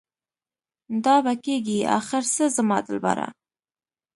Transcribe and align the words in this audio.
دا 1.05 1.15
به 1.23 1.33
کيږي 1.45 1.79
اخر 1.99 2.23
څه 2.35 2.45
زما 2.57 2.77
دلبره؟ 2.87 3.27